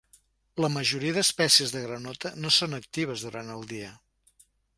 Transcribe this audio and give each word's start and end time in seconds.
La 0.63 0.69
majoria 0.77 1.15
d'espècies 1.17 1.73
de 1.75 1.83
granota 1.83 2.33
no 2.39 2.53
són 2.57 2.75
actives 2.79 3.27
durant 3.29 3.53
el 3.59 3.69
dia. 3.75 3.93